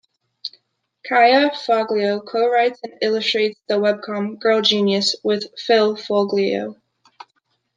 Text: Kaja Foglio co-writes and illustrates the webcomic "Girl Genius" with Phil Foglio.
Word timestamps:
Kaja 1.07 1.51
Foglio 1.53 2.21
co-writes 2.25 2.79
and 2.83 2.93
illustrates 3.03 3.59
the 3.67 3.75
webcomic 3.75 4.39
"Girl 4.39 4.59
Genius" 4.63 5.15
with 5.23 5.43
Phil 5.59 5.95
Foglio. 5.95 6.81